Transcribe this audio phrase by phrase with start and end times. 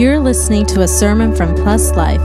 [0.00, 2.22] You're listening to a sermon from Plus Life,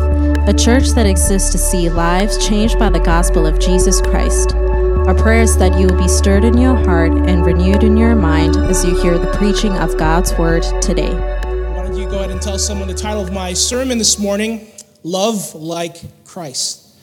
[0.47, 4.55] a church that exists to see lives changed by the gospel of Jesus Christ.
[4.55, 8.15] Our prayer is that you will be stirred in your heart and renewed in your
[8.15, 11.13] mind as you hear the preaching of God's word today.
[11.13, 14.69] Why don't you go ahead and tell someone the title of my sermon this morning
[15.03, 16.95] Love Like Christ.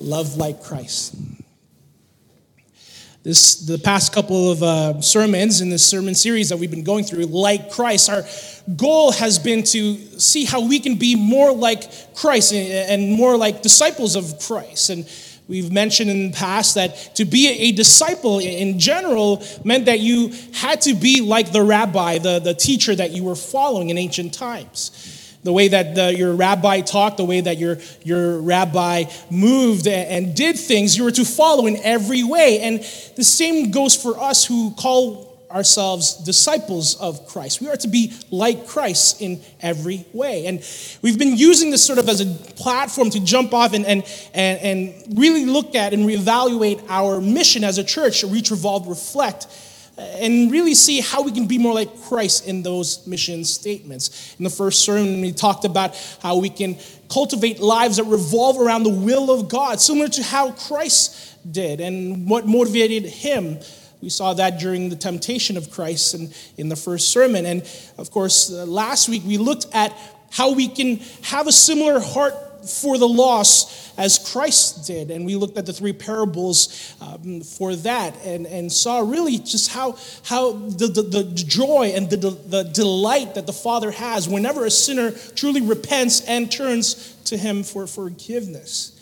[0.00, 1.14] Love Like Christ.
[3.26, 7.02] This, the past couple of uh, sermons in this sermon series that we've been going
[7.02, 8.22] through, like Christ, our
[8.76, 13.62] goal has been to see how we can be more like Christ and more like
[13.62, 14.90] disciples of Christ.
[14.90, 15.10] And
[15.48, 20.32] we've mentioned in the past that to be a disciple in general meant that you
[20.54, 24.34] had to be like the rabbi, the, the teacher that you were following in ancient
[24.34, 25.15] times
[25.46, 30.26] the way that the, your rabbi talked, the way that your, your rabbi moved and,
[30.26, 32.58] and did things, you were to follow in every way.
[32.60, 32.80] And
[33.14, 37.60] the same goes for us who call ourselves disciples of Christ.
[37.60, 40.46] We are to be like Christ in every way.
[40.46, 40.68] And
[41.00, 44.02] we've been using this sort of as a platform to jump off and, and,
[44.34, 49.46] and, and really look at and reevaluate our mission as a church, reach, revolve, reflect
[49.98, 54.34] and really see how we can be more like Christ in those mission statements.
[54.38, 56.76] In the first sermon, we talked about how we can
[57.08, 62.28] cultivate lives that revolve around the will of God, similar to how Christ did and
[62.28, 63.58] what motivated him.
[64.02, 67.46] We saw that during the temptation of Christ in, in the first sermon.
[67.46, 67.62] And
[67.96, 69.96] of course, uh, last week we looked at
[70.30, 72.34] how we can have a similar heart
[72.66, 75.10] for the lost as Christ did.
[75.10, 79.72] And we looked at the three parables um, for that and, and saw really just
[79.72, 84.64] how, how the, the, the joy and the, the delight that the Father has whenever
[84.64, 88.92] a sinner truly repents and turns to Him for forgiveness.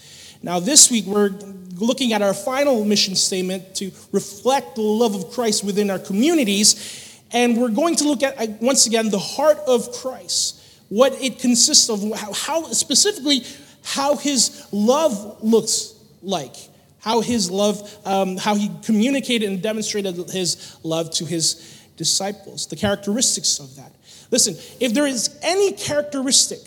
[0.42, 1.30] Now, this week, we're
[1.78, 7.20] looking at our final mission statement to reflect the love of Christ within our communities.
[7.32, 10.60] And we're going to look at, once again, the heart of Christ
[10.94, 12.00] what it consists of,
[12.36, 13.42] how, specifically
[13.82, 15.92] how his love looks
[16.22, 16.54] like,
[17.00, 22.76] how his love, um, how he communicated and demonstrated his love to his disciples, the
[22.76, 23.92] characteristics of that.
[24.30, 26.60] Listen, if there is any characteristic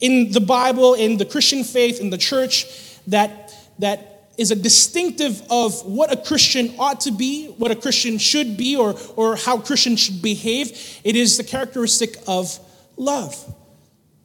[0.00, 2.64] in the Bible, in the Christian faith, in the church,
[3.08, 8.16] that, that is a distinctive of what a Christian ought to be, what a Christian
[8.16, 12.58] should be, or, or how Christians should behave, it is the characteristic of
[12.96, 13.36] love.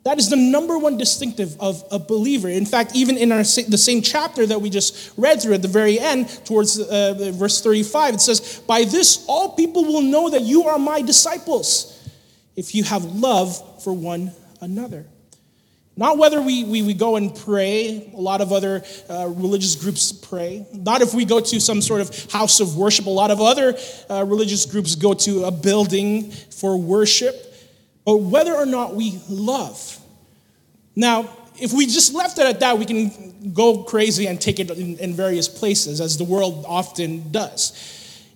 [0.03, 2.47] That is the number one distinctive of a believer.
[2.47, 5.67] In fact, even in our, the same chapter that we just read through at the
[5.67, 10.41] very end, towards uh, verse 35, it says, By this all people will know that
[10.41, 11.95] you are my disciples,
[12.55, 14.31] if you have love for one
[14.61, 15.05] another.
[15.97, 20.13] Not whether we, we, we go and pray, a lot of other uh, religious groups
[20.13, 20.65] pray.
[20.71, 23.77] Not if we go to some sort of house of worship, a lot of other
[24.09, 27.48] uh, religious groups go to a building for worship
[28.05, 29.99] but whether or not we love.
[30.95, 31.29] Now,
[31.61, 34.97] if we just left it at that, we can go crazy and take it in,
[34.97, 37.73] in various places, as the world often does.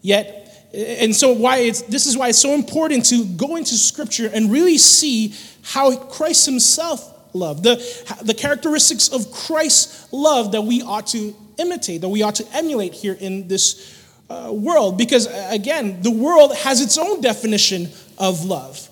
[0.02, 4.30] Yet, and so why it's, this is why it's so important to go into Scripture
[4.34, 7.76] and really see how Christ Himself loved, the,
[8.24, 12.94] the characteristics of Christ's love that we ought to imitate, that we ought to emulate
[12.94, 14.98] here in this uh, world.
[14.98, 18.90] Because, again, the world has its own definition of love.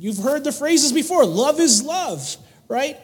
[0.00, 2.38] You've heard the phrases before love is love,
[2.68, 2.96] right?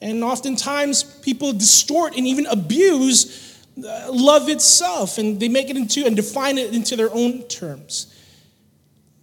[0.00, 6.06] And oftentimes people distort and even abuse uh, love itself and they make it into
[6.06, 8.14] and define it into their own terms.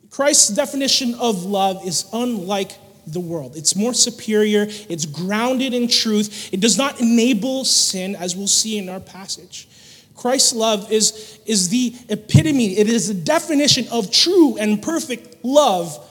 [0.09, 2.73] Christ's definition of love is unlike
[3.07, 3.55] the world.
[3.55, 8.77] It's more superior, it's grounded in truth, it does not enable sin, as we'll see
[8.77, 9.69] in our passage.
[10.15, 16.09] Christ's love is, is the epitome, it is the definition of true and perfect love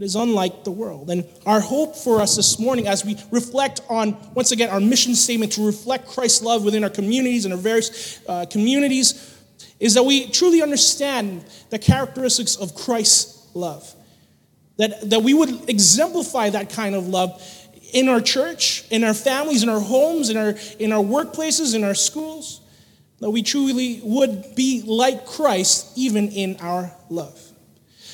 [0.00, 1.10] it is unlike the world.
[1.10, 5.14] And our hope for us this morning, as we reflect on, once again, our mission
[5.14, 9.38] statement to reflect Christ's love within our communities and our various uh, communities,
[9.78, 13.94] is that we truly understand the characteristics of Christ's love.
[14.78, 17.42] That, that we would exemplify that kind of love
[17.92, 21.84] in our church, in our families, in our homes, in our, in our workplaces, in
[21.84, 22.62] our schools.
[23.18, 27.49] That we truly would be like Christ even in our love.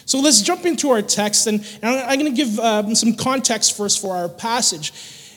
[0.06, 4.00] So let's jump into our text, and I'm going to give um, some context first
[4.00, 4.92] for our passage.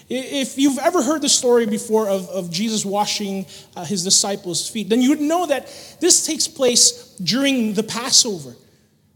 [0.07, 4.87] If you've ever heard the story before of, of Jesus washing uh, his disciples' feet,
[4.87, 5.67] then you would know that
[5.99, 8.55] this takes place during the Passover,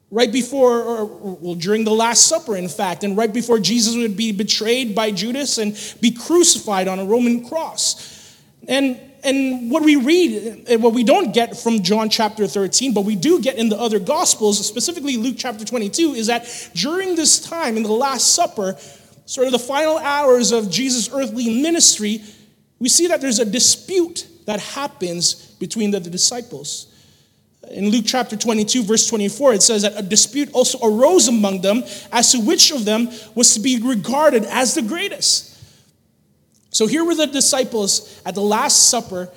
[0.09, 4.17] right before, or, well, during the Last Supper, in fact, and right before Jesus would
[4.17, 8.35] be betrayed by Judas and be crucified on a Roman cross.
[8.67, 13.15] And and what we read, what we don't get from John chapter 13, but we
[13.15, 17.77] do get in the other gospels, specifically Luke chapter 22, is that during this time
[17.77, 18.75] in the Last Supper,
[19.25, 22.21] sort of the final hours of Jesus' earthly ministry,
[22.79, 26.87] we see that there's a dispute that happens between the, the disciples.
[27.71, 31.83] In Luke chapter 22, verse 24, it says that a dispute also arose among them
[32.11, 35.52] as to which of them was to be regarded as the greatest.
[36.73, 39.29] So here were the disciples at the Last Supper,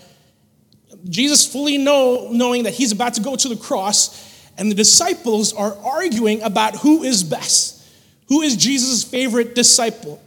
[1.08, 4.24] Jesus fully know, knowing that he's about to go to the cross,
[4.58, 7.84] and the disciples are arguing about who is best.
[8.28, 10.20] Who is Jesus' favorite disciple?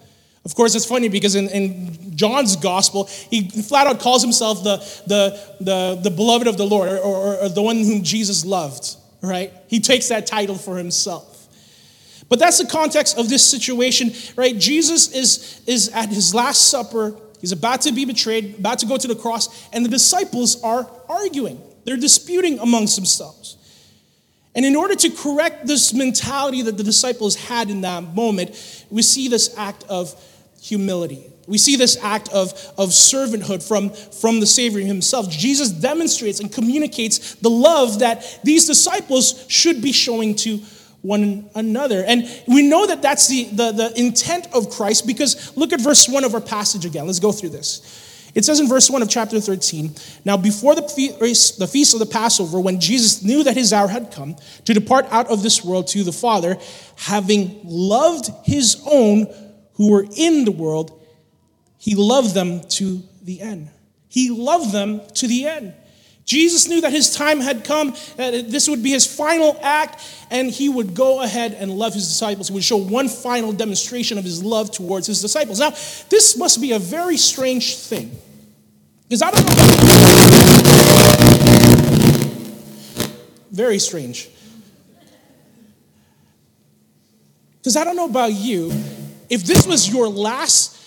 [0.46, 4.78] Of course, it's funny because in, in John's gospel, he flat out calls himself the,
[5.06, 8.96] the, the, the beloved of the Lord, or, or, or the one whom Jesus loved,
[9.22, 9.52] right?
[9.68, 11.39] He takes that title for himself.
[12.30, 14.58] But that's the context of this situation, right?
[14.58, 17.16] Jesus is, is at his last supper.
[17.42, 20.90] He's about to be betrayed, about to go to the cross, and the disciples are
[21.10, 21.60] arguing.
[21.86, 23.58] They're disputing amongst themselves.
[24.56, 29.02] And in order to correct this mentality that the disciples had in that moment, we
[29.02, 30.14] see this act of
[30.62, 31.32] humility.
[31.48, 35.30] We see this act of, of servanthood from, from the Savior himself.
[35.30, 40.60] Jesus demonstrates and communicates the love that these disciples should be showing to
[41.02, 42.04] one another.
[42.04, 46.08] And we know that that's the, the, the intent of Christ because look at verse
[46.10, 47.06] 1 of our passage again.
[47.06, 48.08] Let's go through this.
[48.36, 49.92] It says in verse 1 of chapter 13
[50.24, 53.74] Now, before the feast, er, the feast of the Passover, when Jesus knew that his
[53.74, 54.36] hour had come
[54.66, 56.58] to depart out of this world to the Father,
[56.96, 59.28] having loved his own
[59.74, 60.92] who were in the world,
[61.78, 63.70] he loved them to the end.
[64.10, 65.74] He loved them to the end.
[66.30, 70.00] Jesus knew that his time had come, that this would be his final act,
[70.30, 72.50] and he would go ahead and love his disciples.
[72.50, 75.60] He would show one final demonstration of his love towards his disciples.
[75.60, 78.16] Now, this must be a very strange thing.
[79.08, 79.54] Because I don't know.
[83.50, 84.30] Very strange.
[87.58, 88.72] Because I don't know about you,
[89.32, 90.78] if this was your last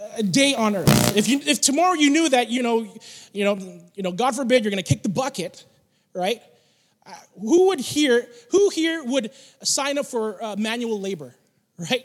[0.00, 2.92] uh, day on earth, if, you, if tomorrow you knew that, you know,
[3.38, 3.56] you know,
[3.94, 5.64] you know, God forbid you're going to kick the bucket,
[6.12, 6.42] right?
[7.06, 9.30] Uh, who would here, who here would
[9.62, 11.36] sign up for uh, manual labor,
[11.78, 12.04] right?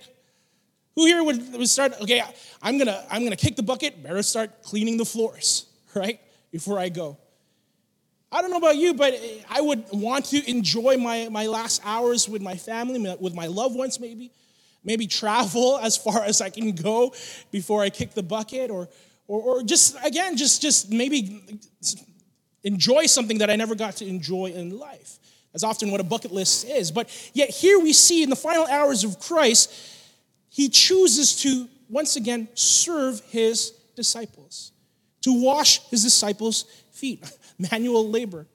[0.95, 2.21] Who here would, would start, okay,
[2.61, 5.65] I'm going to, I'm going to kick the bucket, better start cleaning the floors,
[5.95, 6.19] right?
[6.51, 7.17] Before I go.
[8.31, 9.19] I don't know about you, but
[9.49, 13.75] I would want to enjoy my, my last hours with my family, with my loved
[13.75, 14.29] ones, maybe.
[14.83, 17.11] Maybe travel as far as I can go
[17.49, 18.87] before I kick the bucket, or,
[19.27, 21.61] or, or just, again, just, just maybe
[22.63, 25.19] enjoy something that I never got to enjoy in life.
[25.51, 26.91] That's often what a bucket list is.
[26.91, 29.73] But yet, here we see in the final hours of Christ,
[30.49, 34.71] he chooses to once again serve his disciples,
[35.21, 37.23] to wash his disciples' feet,
[37.71, 38.47] manual labor.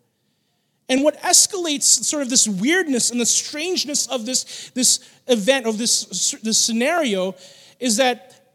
[0.88, 5.76] And what escalates sort of this weirdness and the strangeness of this, this event, of
[5.76, 7.34] this, this scenario,
[7.78, 8.54] is that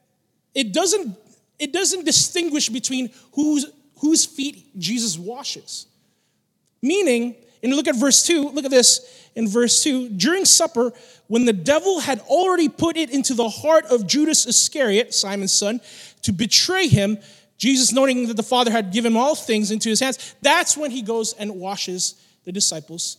[0.56, 1.15] it doesn't,
[1.59, 3.65] it doesn't distinguish between whose,
[4.00, 5.88] whose feet Jesus washes.
[6.81, 10.09] Meaning, and look at verse 2, look at this in verse 2.
[10.09, 10.91] During supper,
[11.27, 15.79] when the devil had already put it into the heart of Judas Iscariot, Simon's son,
[16.23, 17.17] to betray him,
[17.57, 21.01] Jesus, knowing that the Father had given all things into his hands, that's when he
[21.01, 23.17] goes and washes the disciples'.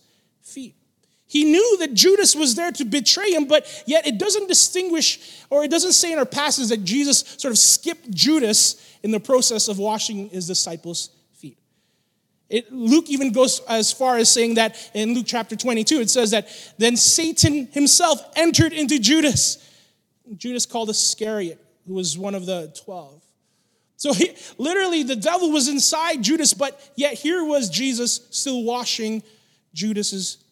[1.26, 5.64] He knew that Judas was there to betray him, but yet it doesn't distinguish, or
[5.64, 9.69] it doesn't say in our passage that Jesus sort of skipped Judas in the process
[9.69, 11.58] of washing his disciples' feet.
[12.50, 16.31] It, Luke even goes as far as saying that in Luke chapter 22, it says
[16.32, 19.58] that then Satan himself entered into Judas.
[20.36, 23.22] Judas called Iscariot, who was one of the 12.
[23.96, 29.22] So he, literally, the devil was inside Judas, but yet here was Jesus still washing
[29.72, 30.44] Judas's.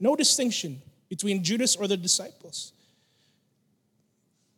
[0.00, 2.72] No distinction between Judas or the disciples.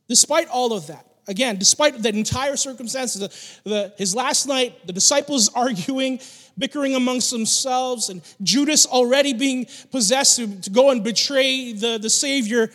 [0.09, 4.93] Despite all of that, again, despite the entire circumstances, the, the, his last night, the
[4.93, 6.21] disciples arguing,
[6.57, 12.11] bickering amongst themselves, and Judas already being possessed to, to go and betray the, the
[12.11, 12.71] Savior,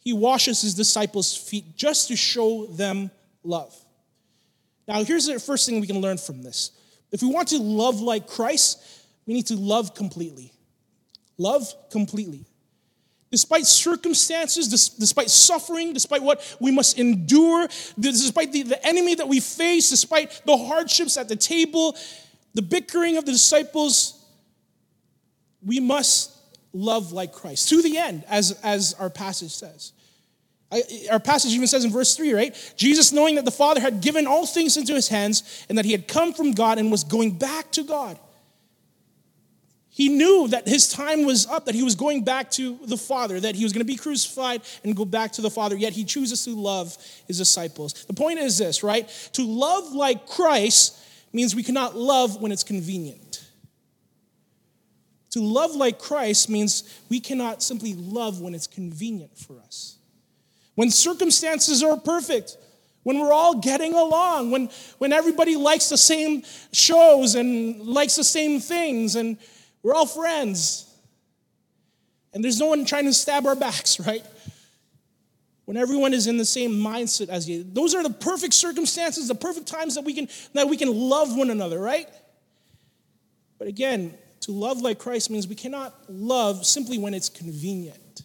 [0.00, 3.10] he washes his disciples' feet just to show them
[3.44, 3.74] love.
[4.88, 6.72] Now, here's the first thing we can learn from this.
[7.12, 8.82] If we want to love like Christ,
[9.26, 10.52] we need to love completely.
[11.38, 12.46] Love completely.
[13.30, 17.66] Despite circumstances, despite suffering, despite what we must endure,
[17.98, 21.96] despite the, the enemy that we face, despite the hardships at the table,
[22.52, 24.22] the bickering of the disciples,
[25.64, 26.36] we must
[26.74, 29.92] love like Christ to the end, as, as our passage says.
[31.10, 32.74] Our passage even says in verse 3, right?
[32.76, 35.92] Jesus, knowing that the Father had given all things into his hands and that he
[35.92, 38.18] had come from God and was going back to God,
[39.94, 43.38] He knew that his time was up, that he was going back to the Father,
[43.38, 46.02] that he was going to be crucified and go back to the Father, yet he
[46.02, 46.96] chooses to love
[47.26, 47.92] his disciples.
[48.06, 49.06] The point is this, right?
[49.34, 50.98] To love like Christ
[51.30, 53.44] means we cannot love when it's convenient.
[55.32, 59.98] To love like Christ means we cannot simply love when it's convenient for us.
[60.74, 62.56] When circumstances are perfect,
[63.02, 68.24] when we're all getting along, when, when everybody likes the same shows and likes the
[68.24, 69.36] same things, and
[69.82, 70.88] we're all friends.
[72.32, 74.24] And there's no one trying to stab our backs, right?
[75.64, 77.64] When everyone is in the same mindset as you.
[77.64, 81.36] Those are the perfect circumstances, the perfect times that we can that we can love
[81.36, 82.08] one another, right?
[83.58, 88.22] But again, to love like Christ means we cannot love simply when it's convenient.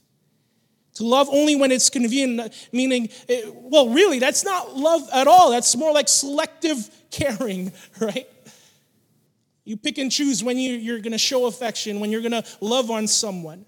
[0.95, 5.51] To love only when it's convenient, meaning, eh, well, really, that's not love at all.
[5.51, 7.71] That's more like selective caring,
[8.01, 8.27] right?
[9.67, 12.43] You pick and choose when you, you're going to show affection, when you're going to
[12.62, 13.65] love on someone.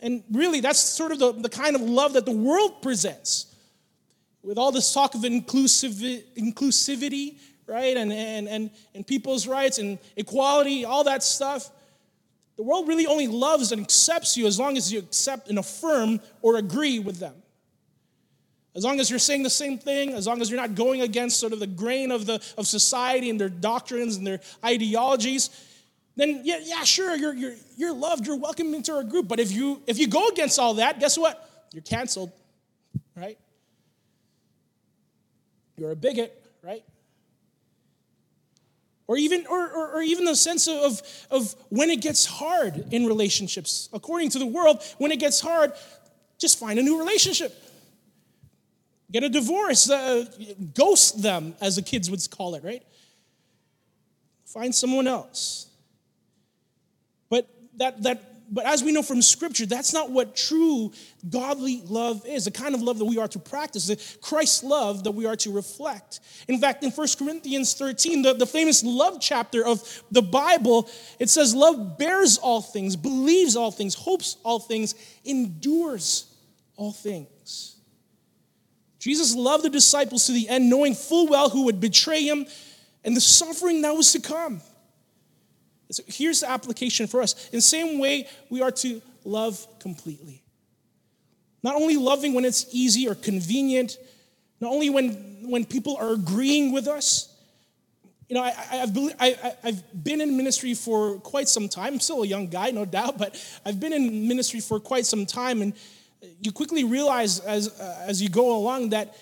[0.00, 3.46] And really, that's sort of the, the kind of love that the world presents.
[4.42, 7.96] With all this talk of inclusiv- inclusivity, right?
[7.96, 11.70] And, and, and, and people's rights and equality, all that stuff.
[12.56, 16.20] The world really only loves and accepts you as long as you accept and affirm
[16.42, 17.34] or agree with them.
[18.74, 21.40] As long as you're saying the same thing, as long as you're not going against
[21.40, 25.50] sort of the grain of, the, of society and their doctrines and their ideologies,
[26.16, 29.28] then yeah, yeah sure, you're, you're, you're loved, you're welcome into our group.
[29.28, 31.68] But if you, if you go against all that, guess what?
[31.72, 32.32] You're canceled,
[33.16, 33.38] right?
[35.76, 36.84] You're a bigot, right?
[39.06, 43.06] Or even, or, or, or, even the sense of, of when it gets hard in
[43.06, 43.88] relationships.
[43.92, 45.72] According to the world, when it gets hard,
[46.36, 47.56] just find a new relationship.
[49.10, 50.26] Get a divorce, uh,
[50.74, 52.82] ghost them, as the kids would call it, right?
[54.44, 55.66] Find someone else.
[57.30, 60.92] But that, that but as we know from scripture, that's not what true
[61.28, 65.04] godly love is, the kind of love that we are to practice, the Christ love
[65.04, 66.20] that we are to reflect.
[66.48, 70.88] In fact, in 1 Corinthians 13, the, the famous love chapter of the Bible,
[71.18, 76.34] it says, Love bears all things, believes all things, hopes all things, endures
[76.76, 77.77] all things.
[78.98, 82.46] Jesus loved the disciples to the end, knowing full well who would betray him
[83.04, 84.60] and the suffering that was to come.
[85.90, 87.48] So here's the application for us.
[87.50, 90.42] In the same way, we are to love completely.
[91.62, 93.96] Not only loving when it's easy or convenient,
[94.60, 95.12] not only when,
[95.48, 97.34] when people are agreeing with us.
[98.28, 101.94] You know, I, have I, I've been in ministry for quite some time.
[101.94, 105.24] I'm still a young guy, no doubt, but I've been in ministry for quite some
[105.24, 105.62] time.
[105.62, 105.72] And
[106.40, 109.16] you quickly realize as, uh, as you go along that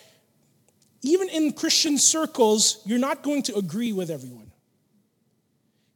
[1.03, 4.51] even in Christian circles, you're not going to agree with everyone.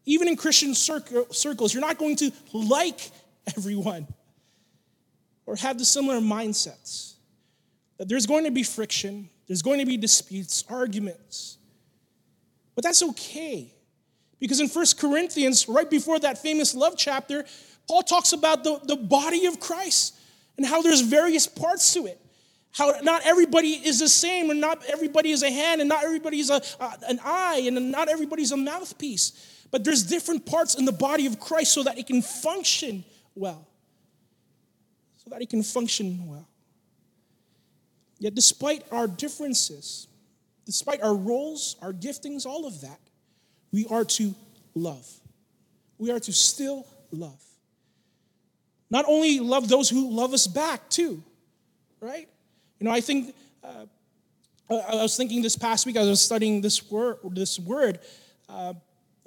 [0.04, 3.10] Even in Christian circles, you're not going to like
[3.56, 4.06] everyone
[5.46, 7.14] or have the similar mindsets.
[7.98, 11.58] That there's going to be friction, there's going to be disputes, arguments.
[12.74, 13.74] But that's okay.
[14.38, 17.44] Because in First Corinthians, right before that famous love chapter,
[17.86, 20.14] Paul talks about the, the body of Christ
[20.60, 22.20] and how there's various parts to it.
[22.72, 26.38] How not everybody is the same, and not everybody is a hand, and not everybody
[26.38, 26.60] is a,
[27.08, 29.64] an eye, and not everybody's a mouthpiece.
[29.70, 33.66] But there's different parts in the body of Christ so that it can function well.
[35.24, 36.46] So that it can function well.
[38.18, 40.08] Yet, despite our differences,
[40.66, 43.00] despite our roles, our giftings, all of that,
[43.72, 44.34] we are to
[44.74, 45.08] love.
[45.96, 47.42] We are to still love.
[48.90, 51.22] Not only love those who love us back, too,
[52.00, 52.28] right?
[52.78, 53.86] You know, I think, uh,
[54.70, 58.00] I was thinking this past week, as I was studying this word, this word
[58.48, 58.74] uh,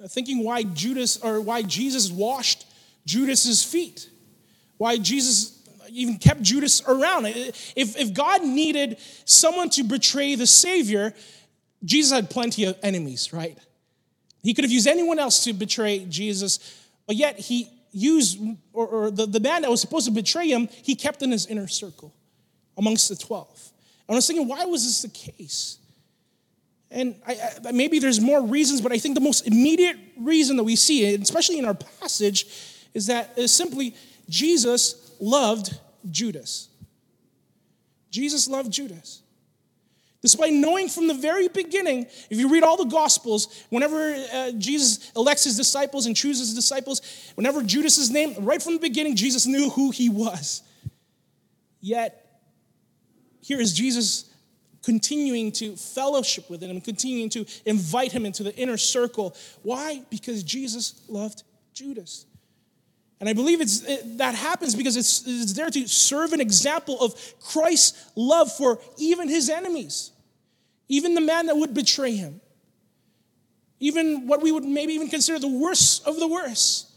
[0.08, 2.66] thinking why Judas, or why Jesus washed
[3.06, 4.08] Judas's feet,
[4.76, 7.26] why Jesus even kept Judas around.
[7.26, 11.14] If, if God needed someone to betray the Savior,
[11.84, 13.56] Jesus had plenty of enemies, right?
[14.42, 16.58] He could have used anyone else to betray Jesus,
[17.06, 18.40] but yet he used,
[18.72, 21.46] or, or the, the man that was supposed to betray him, he kept in his
[21.46, 22.12] inner circle
[22.76, 23.72] amongst the 12.
[24.08, 25.78] And I was thinking, why was this the case?
[26.90, 30.64] And I, I, maybe there's more reasons, but I think the most immediate reason that
[30.64, 32.46] we see, especially in our passage,
[32.92, 33.94] is that is simply
[34.28, 35.76] Jesus loved
[36.10, 36.68] Judas.
[38.10, 39.22] Jesus loved Judas.
[40.24, 45.12] Despite knowing from the very beginning, if you read all the Gospels, whenever uh, Jesus
[45.14, 47.02] elects his disciples and chooses his disciples,
[47.34, 50.62] whenever Judas is named, right from the beginning, Jesus knew who he was.
[51.82, 52.40] Yet,
[53.42, 54.30] here is Jesus
[54.82, 59.36] continuing to fellowship with him continuing to invite him into the inner circle.
[59.62, 60.04] Why?
[60.08, 61.42] Because Jesus loved
[61.74, 62.24] Judas.
[63.20, 66.98] And I believe it's, it, that happens because it's, it's there to serve an example
[66.98, 70.12] of Christ's love for even his enemies,
[70.88, 72.40] even the man that would betray him,
[73.80, 76.90] even what we would maybe even consider the worst of the worst.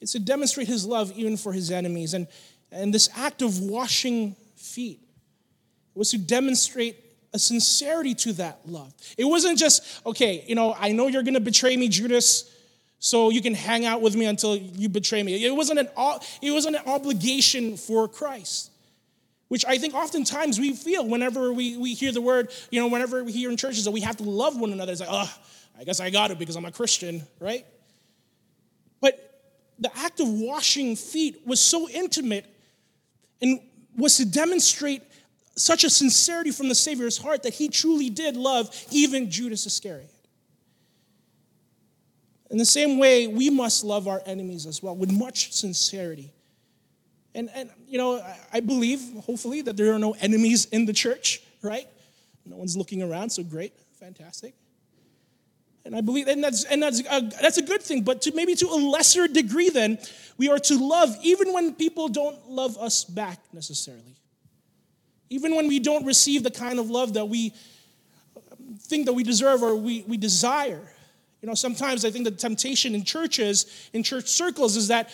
[0.00, 2.14] It's to demonstrate his love even for his enemies.
[2.14, 2.28] And,
[2.70, 5.00] and this act of washing feet
[5.94, 6.96] was to demonstrate
[7.32, 8.94] a sincerity to that love.
[9.16, 12.54] It wasn't just, okay, you know, I know you're going to betray me, Judas,
[13.00, 15.44] so you can hang out with me until you betray me.
[15.44, 15.88] It wasn't an,
[16.40, 18.70] it wasn't an obligation for Christ,
[19.48, 23.24] which I think oftentimes we feel whenever we, we hear the word, you know, whenever
[23.24, 24.92] we hear in churches that we have to love one another.
[24.92, 25.34] It's like, oh,
[25.78, 27.64] I guess I got it because I'm a Christian, right?
[29.00, 29.42] But
[29.78, 32.46] the act of washing feet was so intimate
[33.40, 33.60] and
[33.96, 35.02] was to demonstrate
[35.56, 40.10] such a sincerity from the Savior's heart that he truly did love even Judas Iscariot.
[42.50, 46.32] In the same way, we must love our enemies as well with much sincerity.
[47.38, 48.20] And, and you know,
[48.52, 51.86] I believe, hopefully, that there are no enemies in the church, right?
[52.44, 54.54] No one's looking around, so great, fantastic.
[55.84, 58.02] And I believe, and that's and that's a, that's a good thing.
[58.02, 59.98] But to maybe to a lesser degree, then
[60.36, 64.16] we are to love even when people don't love us back necessarily.
[65.30, 67.54] Even when we don't receive the kind of love that we
[68.80, 70.92] think that we deserve or we, we desire.
[71.40, 75.10] You know, sometimes I think the temptation in churches, in church circles, is that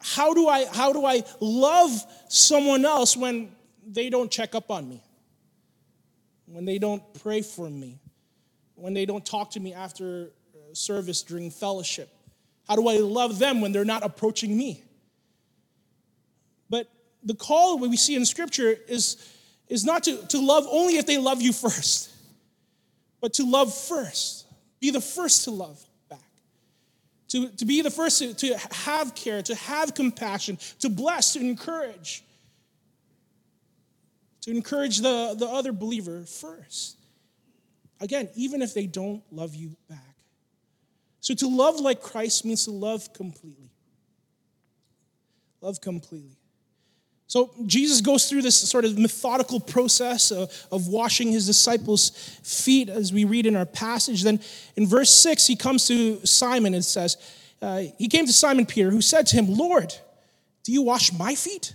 [0.00, 1.90] how do I how do I love
[2.28, 3.50] someone else when
[3.86, 5.02] they don't check up on me?
[6.46, 8.00] When they don't pray for me?
[8.76, 12.08] when they don't talk to me after uh, service during fellowship?
[12.68, 14.82] How do I love them when they're not approaching me?
[16.68, 16.88] But
[17.24, 19.16] the call we see in Scripture is,
[19.68, 22.10] is not to, to love only if they love you first,
[23.20, 24.46] but to love first.
[24.78, 25.82] Be the first to love.
[27.28, 31.40] To, to be the first to, to have care, to have compassion, to bless, to
[31.40, 32.22] encourage.
[34.42, 36.96] To encourage the, the other believer first.
[38.00, 40.14] Again, even if they don't love you back.
[41.20, 43.70] So to love like Christ means to love completely.
[45.60, 46.36] Love completely.
[47.28, 52.10] So Jesus goes through this sort of methodical process of, of, washing his disciples'
[52.42, 54.22] feet as we read in our passage.
[54.22, 54.40] Then
[54.76, 57.16] in verse 6, he comes to Simon and says,
[57.60, 59.92] uh, He came to Simon Peter, who said to him, Lord,
[60.62, 61.74] do you wash my feet?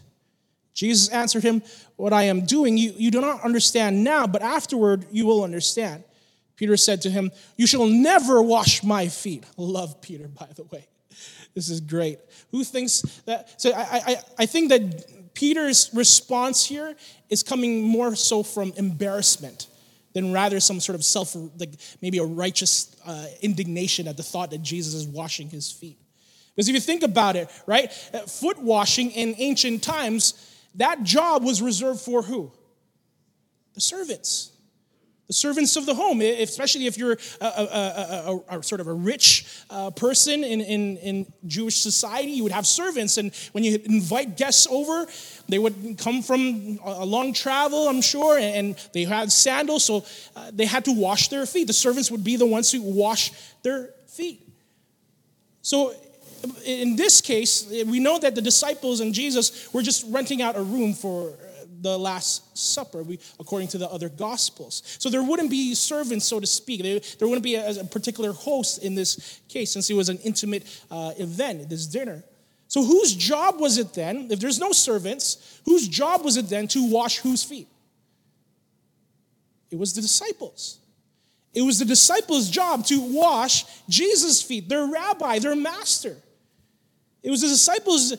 [0.74, 1.62] Jesus answered him,
[1.98, 6.06] What I am doing, you, you do not understand now, but afterward you will understand.
[6.56, 9.44] Peter said to him, You shall never wash my feet.
[9.58, 10.88] Love Peter, by the way.
[11.54, 12.20] This is great.
[12.52, 13.60] Who thinks that?
[13.60, 16.96] So I, I, I think that Peter's response here
[17.30, 19.68] is coming more so from embarrassment
[20.14, 24.52] than rather some sort of self, like maybe a righteous uh, indignation at the thought
[24.52, 25.98] that Jesus is washing his feet.
[26.56, 30.34] Because if you think about it, right, foot washing in ancient times,
[30.76, 32.52] that job was reserved for who?
[33.74, 34.52] The servants
[35.32, 39.46] servants of the home, especially if you're a, a, a, a sort of a rich
[39.70, 43.18] uh, person in, in, in, Jewish society, you would have servants.
[43.18, 45.08] And when you invite guests over,
[45.50, 50.52] they would come from a long travel, I'm sure, and they had sandals, so uh,
[50.54, 51.68] they had to wash their feet.
[51.68, 53.32] The servants would be the ones who wash
[53.64, 54.48] their feet.
[55.62, 55.94] So
[56.66, 60.62] in this case, we know that the disciples and Jesus were just renting out a
[60.62, 61.34] room for
[61.82, 64.84] the Last Supper, we, according to the other Gospels.
[65.00, 66.84] So there wouldn't be servants, so to speak.
[66.84, 70.20] There, there wouldn't be a, a, particular host in this case, since it was an
[70.20, 72.24] intimate uh, event, this dinner.
[72.68, 76.68] So whose job was it then, if there's no servants, whose job was it then
[76.70, 77.68] to wash whose feet?
[79.72, 80.80] It was the disciples.
[81.54, 86.16] It was the disciples' job to wash Jesus' feet, their rabbi, their master.
[87.24, 88.16] It was the disciples'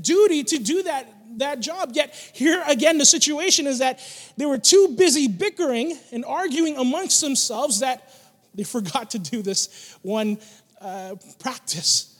[0.00, 1.90] duty to do that that job.
[1.94, 4.00] Yet, here again, the situation is that
[4.36, 8.10] they were too busy bickering and arguing amongst themselves that
[8.54, 10.38] they forgot to do this one
[10.80, 12.18] uh, practice.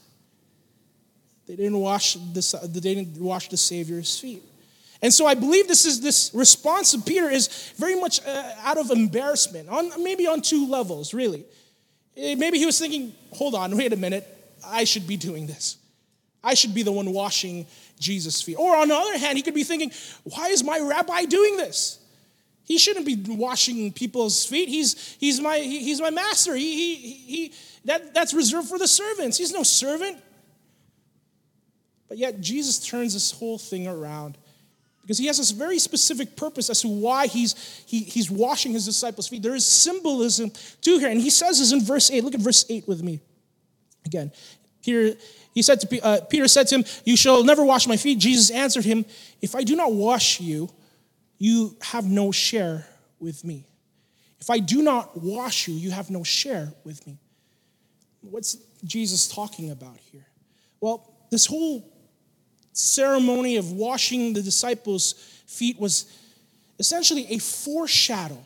[1.47, 4.43] They didn't wash this, they didn't wash the Savior's feet.
[5.03, 8.79] And so I believe this is this response of Peter is very much uh, out
[8.79, 11.45] of embarrassment, on maybe on two levels, really.
[12.17, 14.27] Eh, maybe he was thinking, hold on, wait a minute,
[14.65, 15.77] I should be doing this.
[16.43, 17.67] I should be the one washing
[18.05, 18.57] Jesus' feet.
[18.57, 19.91] Or on the other hand, he could be thinking,
[20.23, 21.99] why is my rabbi doing this?
[22.65, 24.69] He shouldn't be washing people's feet.
[24.69, 26.55] He's, he's, my, he's my master.
[26.55, 27.53] He, he, he,
[27.87, 29.37] that, that's reserved for the servants.
[29.37, 30.19] He's no servant.
[32.09, 34.39] But yet, Jesus turns this whole thing around
[35.03, 37.55] because he has this very specific purpose as to why he's,
[37.87, 39.43] he, he's washing his disciples' feet.
[39.43, 40.51] There is symbolism
[40.83, 41.11] to here.
[41.11, 42.25] And he says this in verse 8.
[42.25, 43.21] Look at verse 8 with me
[44.07, 44.33] again.
[44.83, 45.17] Peter,
[45.55, 48.19] he said to, uh, Peter said to him, You shall never wash my feet.
[48.19, 49.05] Jesus answered him,
[49.41, 50.69] If I do not wash you,
[51.39, 52.87] you have no share
[53.21, 53.65] with me.
[54.41, 57.19] If I do not wash you, you have no share with me.
[58.21, 60.27] What's Jesus talking about here?
[60.81, 61.89] Well, this whole
[62.73, 65.15] ceremony of washing the disciples'
[65.47, 66.13] feet was
[66.81, 68.45] essentially a foreshadow,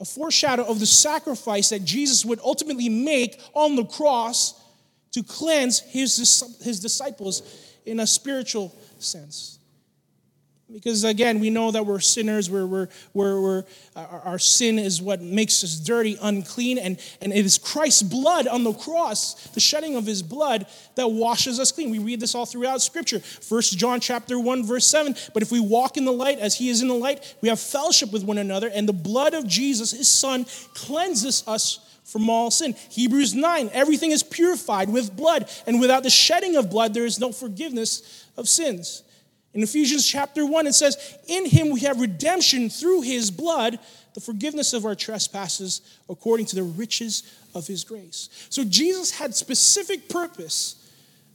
[0.00, 4.60] a foreshadow of the sacrifice that Jesus would ultimately make on the cross
[5.12, 6.16] to cleanse his,
[6.62, 7.42] his disciples
[7.84, 9.58] in a spiritual sense.
[10.72, 15.02] Because again, we know that we're sinners, we're, we're, we're, we're our, our, sin is
[15.02, 19.60] what makes us dirty, unclean, and, and it is Christ's blood on the cross, the
[19.60, 21.90] shedding of his blood, that washes us clean.
[21.90, 23.20] We read this all throughout Scripture.
[23.20, 25.14] First John chapter 1, verse 7.
[25.34, 27.60] But if we walk in the light as he is in the light, we have
[27.60, 32.50] fellowship with one another, and the blood of Jesus, his son, cleanses us from all
[32.50, 32.74] sin.
[32.90, 37.18] Hebrews 9, everything is purified with blood, and without the shedding of blood, there is
[37.18, 39.02] no forgiveness of sins.
[39.54, 43.78] In Ephesians chapter 1, it says, In him we have redemption through his blood,
[44.14, 47.22] the forgiveness of our trespasses according to the riches
[47.54, 48.28] of his grace.
[48.50, 50.76] So Jesus had specific purpose,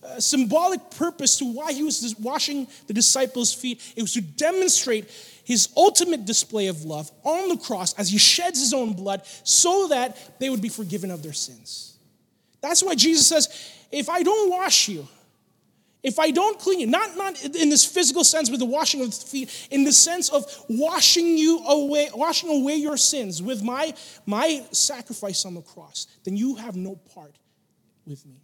[0.04, 3.82] a symbolic purpose to why he was washing the disciples' feet.
[3.96, 5.10] It was to demonstrate
[5.48, 9.88] his ultimate display of love on the cross as he sheds his own blood so
[9.88, 11.98] that they would be forgiven of their sins.
[12.60, 13.48] That's why Jesus says,
[13.90, 15.08] If I don't wash you,
[16.04, 19.18] if I don't clean you, not, not in this physical sense with the washing of
[19.18, 23.94] the feet, in the sense of washing you away, washing away your sins with my,
[24.26, 27.38] my sacrifice on the cross, then you have no part
[28.06, 28.36] with me.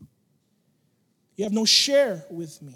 [1.36, 2.76] You have no share with me.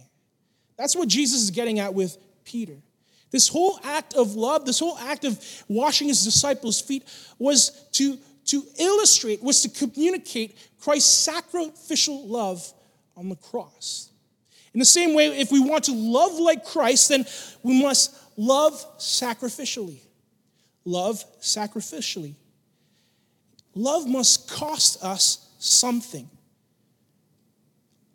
[0.75, 2.75] That's what Jesus is getting at with Peter.
[3.31, 7.03] This whole act of love, this whole act of washing his disciples' feet
[7.37, 12.65] was to, to illustrate, was to communicate Christ's sacrificial love
[13.15, 14.09] on the cross.
[14.73, 17.25] In the same way, if we want to love like Christ, then
[17.63, 19.99] we must love sacrificially.
[20.85, 22.35] Love sacrificially.
[23.75, 26.29] Love must cost us something.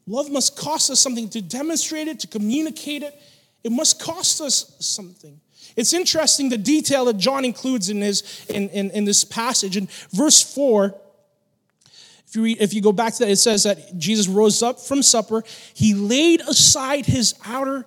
[0.07, 3.21] Love must cost us something to demonstrate it, to communicate it.
[3.65, 5.41] It must cost us something.
[5.77, 9.77] It's interesting the detail that John includes in, his, in, in, in this passage.
[9.77, 10.95] In verse 4,
[12.27, 14.81] if you, read, if you go back to that, it says that Jesus rose up
[14.81, 15.45] from supper.
[15.75, 17.87] He laid aside his outer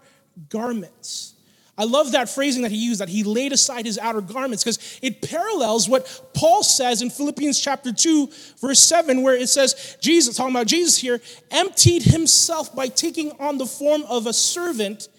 [0.50, 1.34] garments.
[1.78, 5.00] I love that phrasing that he used, that he laid aside his outer garments, because
[5.02, 8.30] it parallels what Paul says in Philippians chapter 2,
[8.62, 11.20] verse 7, where it says, Jesus, talking about Jesus here,
[11.52, 15.10] emptied himself by taking on the form of a servant,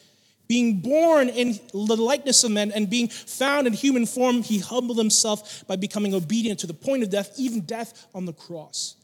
[0.49, 4.99] being born in the likeness of men, and being found in human form, he humbled
[4.99, 8.97] himself by becoming obedient to the point of death, even death on the cross.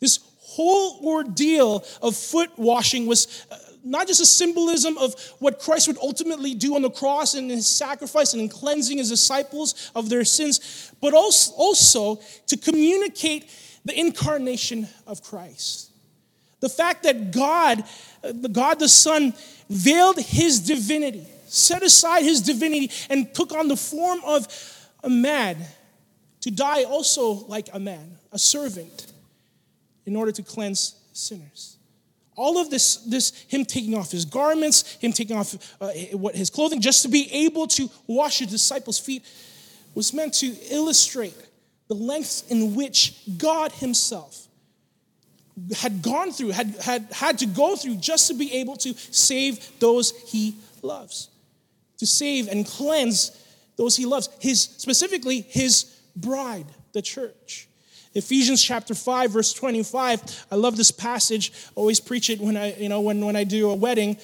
[0.00, 5.88] This whole ordeal of foot washing was uh, not just a symbolism of what Christ
[5.88, 9.90] would ultimately do on the cross and in his sacrifice and in cleansing his disciples
[9.94, 13.50] of their sins, but also, also to communicate
[13.84, 15.91] the incarnation of Christ.
[16.62, 17.82] The fact that God,
[18.22, 19.34] the God the Son,
[19.68, 24.46] veiled his divinity, set aside his divinity, and took on the form of
[25.02, 25.56] a man
[26.40, 29.12] to die also like a man, a servant
[30.06, 31.76] in order to cleanse sinners.
[32.36, 36.48] All of this, this him taking off his garments, him taking off uh, what his
[36.48, 39.24] clothing, just to be able to wash his disciples' feet,
[39.96, 41.34] was meant to illustrate
[41.88, 44.48] the lengths in which God Himself
[45.76, 49.78] had gone through, had, had had to go through just to be able to save
[49.80, 51.28] those He loves,
[51.98, 53.36] to save and cleanse
[53.76, 54.28] those He loves.
[54.40, 55.84] His specifically His
[56.16, 57.68] bride, the church.
[58.14, 60.46] Ephesians chapter 5, verse 25.
[60.50, 61.52] I love this passage.
[61.74, 64.18] Always preach it when I, you know, when, when I do a wedding.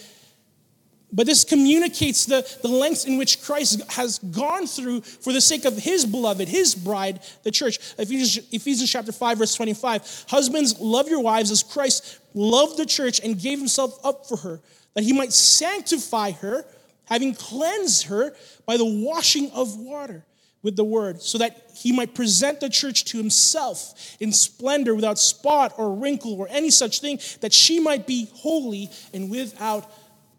[1.11, 5.65] But this communicates the, the lengths in which Christ has gone through for the sake
[5.65, 7.79] of his beloved, his bride, the church.
[7.99, 10.27] Ephesians, Ephesians chapter 5, verse 25.
[10.29, 14.61] Husbands, love your wives as Christ loved the church and gave himself up for her,
[14.95, 16.67] that he might sanctify her,
[17.05, 18.35] having cleansed her
[18.67, 20.27] by the washing of water
[20.63, 25.19] with the word, so that he might present the church to himself in splendor, without
[25.19, 29.91] spot or wrinkle or any such thing, that she might be holy and without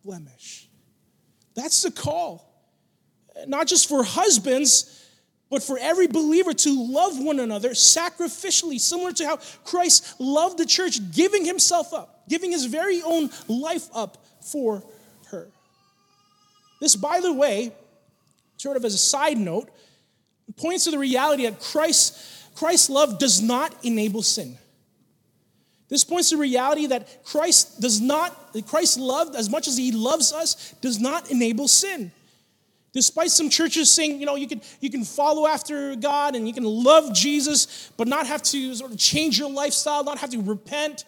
[0.03, 0.67] blemish.
[1.55, 2.45] That's the call.
[3.47, 5.07] Not just for husbands,
[5.49, 10.65] but for every believer to love one another sacrificially, similar to how Christ loved the
[10.65, 14.83] church, giving himself up, giving his very own life up for
[15.31, 15.47] her.
[16.79, 17.73] This, by the way,
[18.57, 19.69] sort of as a side note,
[20.57, 22.17] points to the reality that Christ,
[22.55, 24.57] Christ's love does not enable sin.
[25.89, 29.91] This points to the reality that Christ does not, Christ loved as much as he
[29.91, 32.11] loves us, does not enable sin.
[32.91, 36.53] Despite some churches saying, you know, you can, you can follow after God and you
[36.53, 40.41] can love Jesus, but not have to sort of change your lifestyle, not have to
[40.41, 41.05] repent.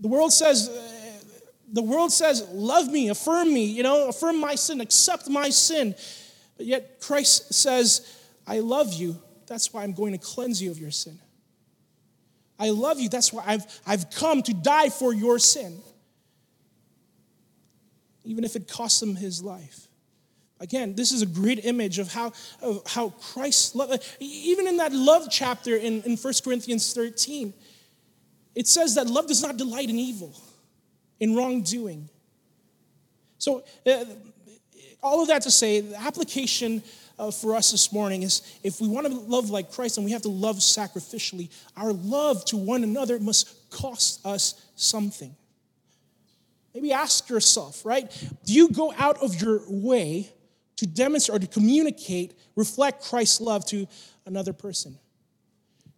[0.00, 1.24] The world says, uh,
[1.72, 5.94] the world says, love me, affirm me, you know, affirm my sin, accept my sin.
[6.56, 9.20] But yet Christ says, I love you.
[9.46, 11.18] That's why I'm going to cleanse you of your sin.
[12.58, 13.08] I love you.
[13.08, 15.80] That's why I've, I've come to die for your sin
[18.24, 19.88] even if it costs him his life.
[20.60, 23.98] Again, this is a great image of how, of how Christ love.
[24.20, 27.52] Even in that love chapter in, in 1 Corinthians 13,
[28.54, 30.32] it says that love does not delight in evil,
[31.18, 32.08] in wrongdoing.
[33.38, 34.04] So, uh,
[35.02, 36.80] all of that to say, the application
[37.22, 40.10] uh, for us this morning is if we want to love like Christ and we
[40.10, 45.34] have to love sacrificially, our love to one another must cost us something.
[46.74, 48.10] Maybe ask yourself, right?
[48.44, 50.32] Do you go out of your way
[50.76, 53.86] to demonstrate or to communicate, reflect Christ's love to
[54.26, 54.98] another person?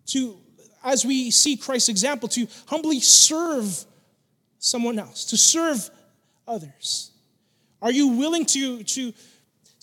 [0.09, 0.37] To,
[0.85, 3.83] as we see Christ's example, to humbly serve
[4.59, 5.89] someone else, to serve
[6.47, 7.13] others?
[7.81, 9.15] Are you willing to, to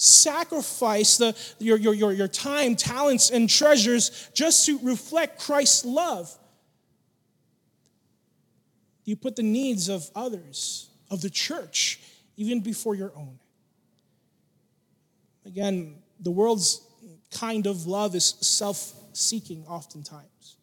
[0.02, 6.36] sacrifice the, your, your, your, your time, talents, and treasures just to reflect Christ's love?
[9.06, 12.00] You put the needs of others, of the church,
[12.36, 13.38] even before your own.
[15.46, 16.82] Again, the world's
[17.32, 20.58] kind of love is self seeking, oftentimes,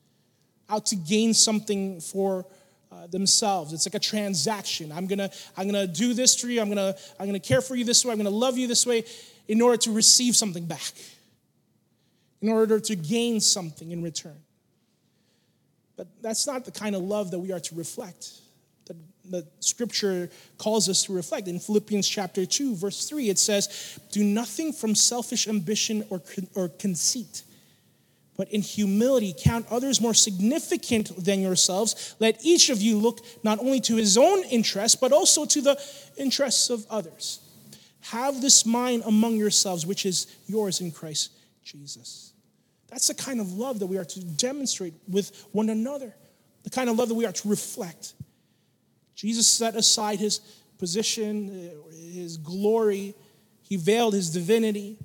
[0.69, 2.45] out to gain something for
[2.91, 3.73] uh, themselves.
[3.73, 4.93] It's like a transaction.
[4.93, 6.61] I'm gonna, I'm gonna do this for you.
[6.61, 8.13] I'm gonna, I'm gonna care for you this way.
[8.13, 9.05] I'm gonna love you this way
[9.47, 10.93] in order to receive something back,
[12.41, 14.37] in order to gain something in return.
[15.97, 18.31] But that's not the kind of love that we are to reflect.
[18.87, 18.97] That,
[19.31, 21.49] that scripture calls us to reflect.
[21.49, 26.23] In Philippians chapter 2, verse 3, it says, Do nothing from selfish ambition or,
[26.55, 27.43] or conceit,
[28.39, 32.15] but in humility count others more significant than yourselves.
[32.21, 35.79] Let each of you look not only to his own interests, but also to the
[36.17, 37.41] interests of others.
[38.01, 41.33] Have this mind among yourselves, which is yours in Christ
[41.65, 42.33] Jesus.
[42.89, 46.15] That's the kind of love that we are to demonstrate with one another,
[46.63, 48.15] the kind of love that we are to reflect.
[49.17, 50.39] Jesus set aside his
[50.79, 53.17] position, uh, his glory,
[53.63, 54.97] he veiled his divinity.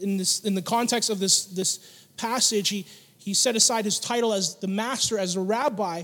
[0.00, 2.86] In, this, in the context of this, this passage, he,
[3.18, 6.02] he set aside his title as the master, as a rabbi,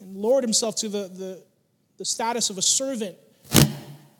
[0.00, 1.42] and lowered himself to the, the,
[1.98, 3.16] the status of a servant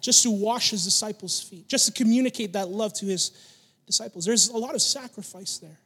[0.01, 3.31] just to wash his disciples' feet, just to communicate that love to his
[3.87, 4.25] disciples.
[4.25, 5.79] There's a lot of sacrifice there.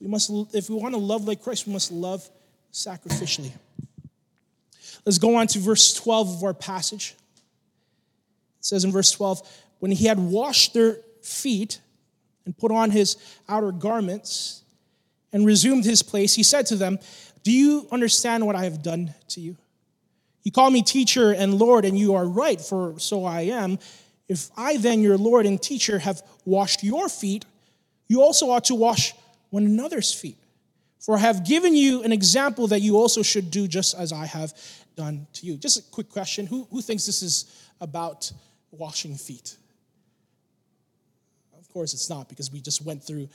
[0.00, 2.28] We must, if we want to love like Christ, we must love
[2.72, 3.52] sacrificially.
[5.04, 7.14] Let's go on to verse 12 of our passage.
[8.60, 9.42] It says in verse 12,
[9.80, 11.80] when he had washed their feet
[12.44, 13.16] and put on his
[13.48, 14.62] outer garments
[15.32, 16.98] and resumed his place, he said to them,
[17.44, 19.56] Do you understand what I have done to you?
[20.42, 23.78] You call me teacher and Lord, and you are right, for so I am.
[24.28, 27.44] If I then, your Lord and teacher, have washed your feet,
[28.08, 29.14] you also ought to wash
[29.50, 30.36] one another's feet.
[31.00, 34.26] For I have given you an example that you also should do just as I
[34.26, 34.52] have
[34.96, 35.56] done to you.
[35.56, 38.32] Just a quick question who, who thinks this is about
[38.70, 39.56] washing feet?
[41.78, 43.28] Course, it's not because we just went through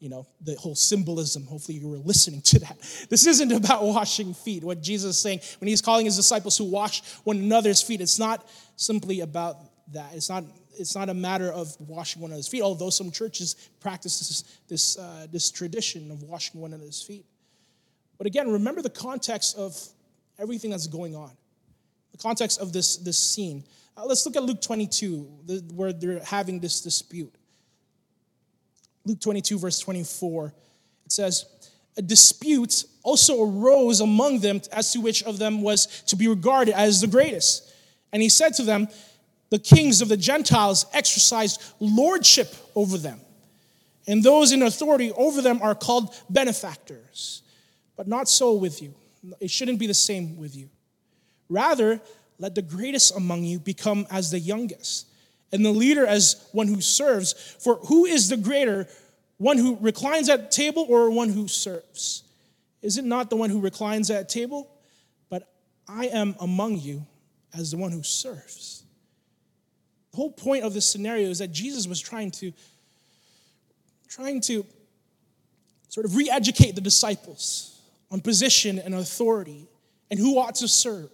[0.00, 2.76] you know the whole symbolism hopefully you were listening to that
[3.08, 6.64] this isn't about washing feet what jesus is saying when he's calling his disciples to
[6.64, 9.58] wash one another's feet it's not simply about
[9.92, 10.10] that.
[10.14, 10.44] It's not,
[10.78, 14.98] it's not a matter of washing one another's feet, although some churches practice this, this,
[14.98, 17.24] uh, this tradition of washing one another's feet.
[18.18, 19.78] But again, remember the context of
[20.38, 21.30] everything that's going on,
[22.12, 23.64] the context of this, this scene.
[23.96, 27.34] Uh, let's look at Luke 22, the, where they're having this dispute.
[29.04, 30.52] Luke 22, verse 24,
[31.04, 31.46] it says,
[31.96, 36.74] A dispute also arose among them as to which of them was to be regarded
[36.74, 37.72] as the greatest.
[38.12, 38.88] And he said to them,
[39.52, 43.20] the kings of the Gentiles exercised lordship over them.
[44.06, 47.42] And those in authority over them are called benefactors.
[47.94, 48.94] But not so with you.
[49.40, 50.70] It shouldn't be the same with you.
[51.50, 52.00] Rather,
[52.38, 55.06] let the greatest among you become as the youngest,
[55.52, 57.34] and the leader as one who serves.
[57.60, 58.88] For who is the greater,
[59.36, 62.24] one who reclines at table or one who serves?
[62.80, 64.70] Is it not the one who reclines at table?
[65.28, 65.48] But
[65.86, 67.06] I am among you
[67.56, 68.82] as the one who serves.
[70.10, 72.52] The whole point of this scenario is that Jesus was trying to
[74.08, 74.66] trying to
[75.88, 79.66] sort of re educate the disciples on position and authority
[80.10, 81.10] and who ought to serve.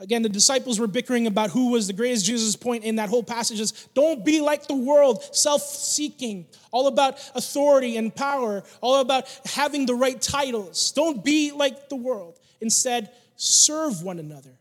[0.00, 2.24] Again, the disciples were bickering about who was the greatest.
[2.24, 6.86] Jesus' point in that whole passage is don't be like the world, self seeking, all
[6.86, 10.92] about authority and power, all about having the right titles.
[10.92, 12.38] Don't be like the world.
[12.60, 14.56] Instead, serve one another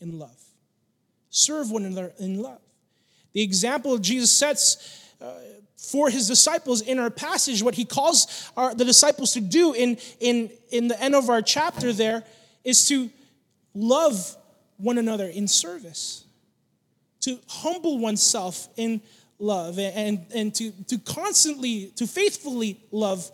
[0.00, 0.36] in love.
[1.30, 2.60] Serve one another in love.
[3.32, 5.32] The example Jesus sets uh,
[5.76, 9.98] for his disciples in our passage, what he calls our, the disciples to do in,
[10.20, 12.22] in, in the end of our chapter there
[12.64, 13.10] is to
[13.74, 14.36] love
[14.78, 16.24] one another in service,
[17.20, 19.00] to humble oneself in
[19.38, 23.30] love, and, and to, to constantly, to faithfully love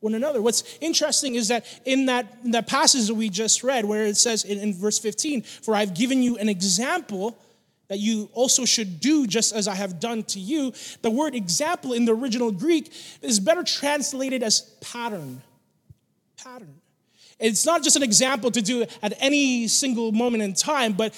[0.00, 0.42] one another.
[0.42, 4.16] What's interesting is that in that, in that passage that we just read, where it
[4.16, 7.38] says in, in verse 15, For I've given you an example
[7.88, 11.92] that you also should do just as I have done to you, the word example
[11.92, 15.42] in the original Greek is better translated as pattern.
[16.36, 16.80] Pattern.
[17.38, 21.14] It's not just an example to do at any single moment in time, but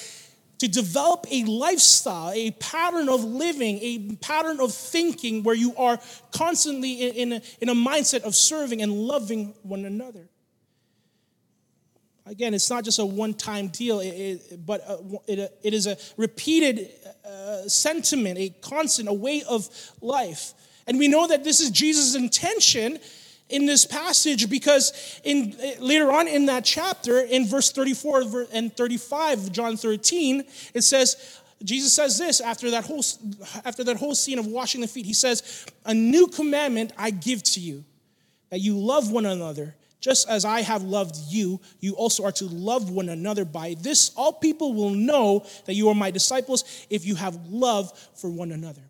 [0.58, 6.00] to develop a lifestyle, a pattern of living, a pattern of thinking where you are
[6.32, 10.28] constantly in, a, in a mindset of serving and loving one another.
[12.26, 13.98] Again, it's not just a one time deal,
[14.66, 16.90] but a, it, it is a repeated
[17.24, 19.68] uh, sentiment, a constant, a way of
[20.02, 20.52] life.
[20.86, 22.98] And we know that this is Jesus' intention
[23.48, 29.38] in this passage because in later on in that chapter in verse 34 and 35
[29.44, 33.02] of John 13 it says Jesus says this after that whole
[33.64, 35.06] after that whole scene of washing the feet.
[35.06, 37.84] He says a new commandment I give to you
[38.50, 41.60] that you love one another just as I have loved you.
[41.80, 43.44] You also are to love one another.
[43.44, 47.92] By this all people will know that you are my disciples if you have love
[48.14, 48.82] for one another.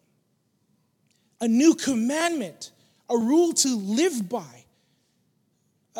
[1.40, 2.72] A new commandment
[3.10, 4.64] a rule to live by,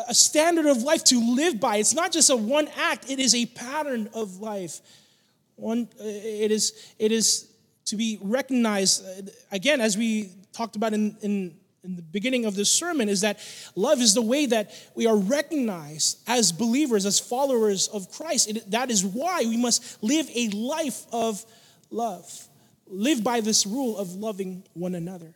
[0.07, 1.77] a standard of life to live by.
[1.77, 4.81] It's not just a one act, it is a pattern of life.
[5.55, 7.49] One, uh, it, is, it is
[7.85, 12.55] to be recognized, uh, again, as we talked about in, in, in the beginning of
[12.55, 13.39] this sermon, is that
[13.75, 18.49] love is the way that we are recognized as believers, as followers of Christ.
[18.49, 21.43] It, that is why we must live a life of
[21.91, 22.47] love,
[22.87, 25.33] live by this rule of loving one another.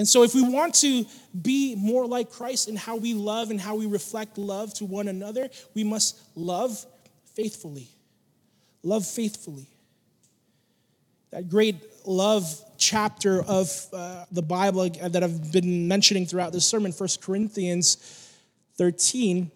[0.00, 1.04] And so, if we want to
[1.42, 5.08] be more like Christ in how we love and how we reflect love to one
[5.08, 6.86] another, we must love
[7.34, 7.86] faithfully.
[8.82, 9.66] Love faithfully.
[11.32, 12.46] That great love
[12.78, 17.96] chapter of uh, the Bible that I've been mentioning throughout this sermon, 1 Corinthians
[18.78, 19.50] 13,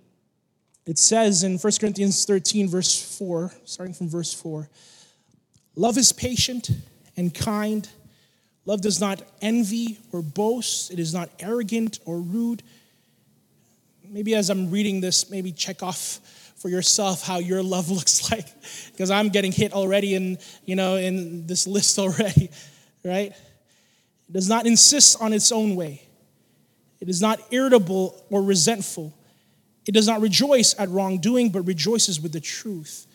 [0.85, 4.69] it says in 1 Corinthians 13, verse 4, starting from verse 4,
[5.75, 6.69] love is patient
[7.17, 7.89] and kind.
[8.67, 12.63] Love does not envy or boast, it is not arrogant or rude.
[14.09, 16.21] Maybe as I'm reading this, maybe check off
[16.57, 18.47] for yourself how your love looks like
[18.93, 22.51] because I'm getting hit already in, you know, in this list already,
[23.05, 23.33] right?
[23.33, 26.03] It does not insist on its own way.
[27.01, 29.13] It is not irritable or resentful.
[29.87, 33.07] It does not rejoice at wrongdoing, but rejoices with the truth.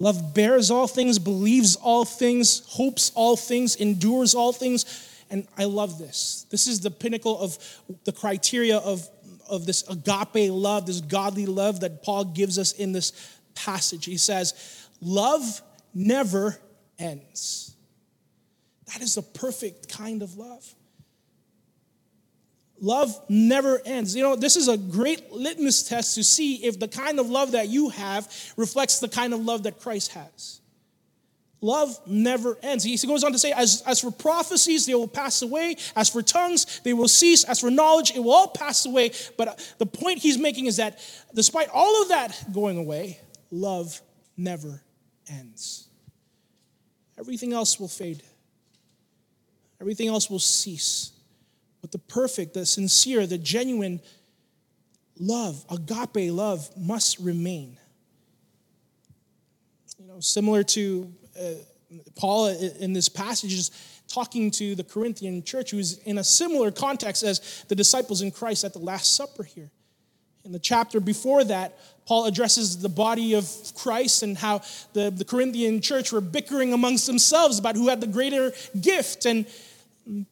[0.00, 5.06] Love bears all things, believes all things, hopes all things, endures all things.
[5.30, 6.46] And I love this.
[6.50, 7.58] This is the pinnacle of
[8.04, 9.06] the criteria of,
[9.48, 13.12] of this agape love, this godly love that Paul gives us in this
[13.54, 14.06] passage.
[14.06, 15.62] He says, Love
[15.94, 16.58] never
[16.98, 17.74] ends.
[18.92, 20.74] That is the perfect kind of love.
[22.80, 24.16] Love never ends.
[24.16, 27.52] You know, this is a great litmus test to see if the kind of love
[27.52, 30.60] that you have reflects the kind of love that Christ has.
[31.60, 32.82] Love never ends.
[32.82, 35.76] He goes on to say, as, as for prophecies, they will pass away.
[35.94, 37.44] As for tongues, they will cease.
[37.44, 39.12] As for knowledge, it will all pass away.
[39.36, 40.98] But uh, the point he's making is that
[41.34, 44.00] despite all of that going away, love
[44.38, 44.82] never
[45.28, 45.88] ends.
[47.18, 48.22] Everything else will fade,
[49.82, 51.12] everything else will cease.
[51.80, 54.00] But the perfect, the sincere, the genuine
[55.18, 57.78] love, agape love, must remain.
[59.98, 61.42] You know, similar to uh,
[62.16, 63.70] Paul in this passage is
[64.08, 68.64] talking to the Corinthian church, who's in a similar context as the disciples in Christ
[68.64, 69.70] at the Last Supper here.
[70.44, 74.62] In the chapter before that, Paul addresses the body of Christ and how
[74.94, 79.26] the, the Corinthian church were bickering amongst themselves about who had the greater gift.
[79.26, 79.46] And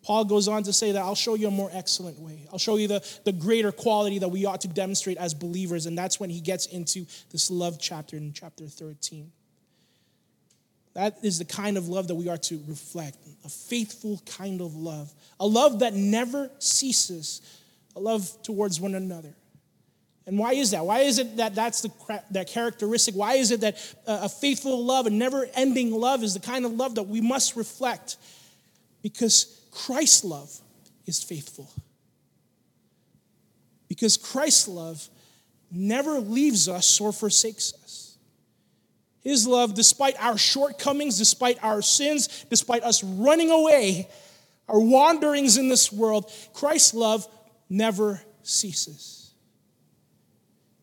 [0.03, 2.49] Paul goes on to say that I'll show you a more excellent way.
[2.53, 5.87] I'll show you the, the greater quality that we ought to demonstrate as believers.
[5.87, 9.31] And that's when he gets into this love chapter in chapter 13.
[10.95, 14.75] That is the kind of love that we are to reflect a faithful kind of
[14.75, 17.41] love, a love that never ceases,
[17.95, 19.35] a love towards one another.
[20.27, 20.85] And why is that?
[20.85, 23.15] Why is it that that's the that characteristic?
[23.15, 26.97] Why is it that a faithful love, a never-ending love, is the kind of love
[26.97, 28.17] that we must reflect?
[29.01, 30.61] Because Christ's love
[31.07, 31.71] is faithful.
[33.89, 35.09] Because Christ's love
[35.71, 38.19] never leaves us or forsakes us.
[39.21, 44.09] His love, despite our shortcomings, despite our sins, despite us running away,
[44.69, 47.27] our wanderings in this world, Christ's love
[47.69, 49.33] never ceases.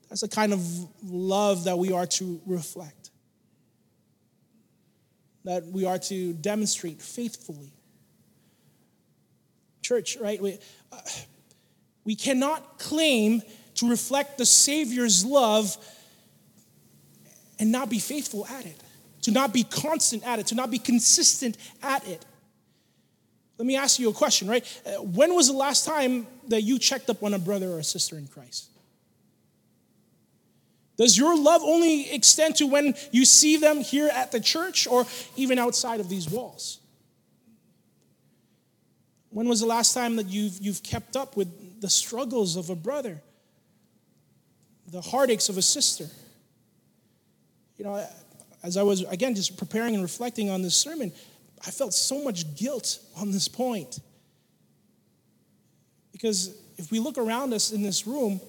[0.10, 0.62] That's the kind of
[1.04, 3.10] love that we are to reflect,
[5.44, 7.75] that we are to demonstrate faithfully.
[9.86, 10.42] Church, right?
[10.42, 10.58] We,
[10.92, 10.98] uh,
[12.06, 13.44] we cannot claim
[13.76, 15.78] to reflect the Savior's love
[17.60, 18.82] and not be faithful at it,
[19.22, 22.26] to not be constant at it, to not be consistent at it.
[23.60, 24.66] Let me ask you a question, right?
[24.88, 27.84] Uh, when was the last time that you checked up on a brother or a
[27.84, 28.70] sister in Christ?
[30.98, 35.06] Does your love only extend to when you see them here at the church or
[35.36, 36.80] even outside of these walls?
[39.36, 42.76] When was the last time that you've, you've kept up with the struggles of a
[42.76, 43.22] brother,
[44.88, 46.08] the heartaches of a sister?
[47.76, 48.08] You know,
[48.64, 51.12] as I was, again, just preparing and reflecting on this sermon,
[51.68, 54.00] I felt so much guilt on this point.
[56.14, 58.40] Because if we look around us in this room,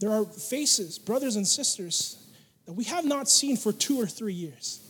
[0.00, 2.18] there are faces, brothers and sisters,
[2.66, 4.83] that we have not seen for two or three years.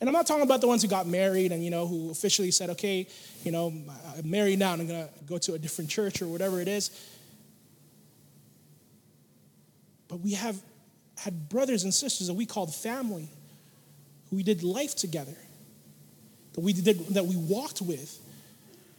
[0.00, 2.50] And I'm not talking about the ones who got married and, you know, who officially
[2.50, 3.08] said, okay,
[3.44, 3.72] you know,
[4.16, 6.68] I'm married now and I'm going to go to a different church or whatever it
[6.68, 6.90] is.
[10.08, 10.60] But we have
[11.18, 13.28] had brothers and sisters that we called family,
[14.28, 15.36] who we did life together,
[16.52, 18.20] that we, did, that we walked with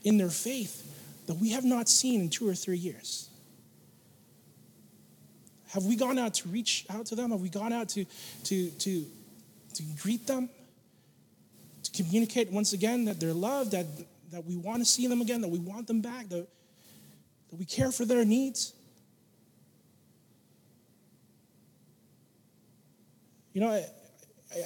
[0.03, 0.83] in their faith,
[1.27, 3.29] that we have not seen in two or three years.
[5.69, 7.31] Have we gone out to reach out to them?
[7.31, 8.05] Have we gone out to,
[8.45, 9.05] to, to,
[9.75, 10.49] to greet them?
[11.97, 13.85] Communicate once again that they're loved, that,
[14.31, 16.47] that we want to see them again, that we want them back, that,
[17.49, 18.73] that we care for their needs?
[23.53, 23.85] You know, I,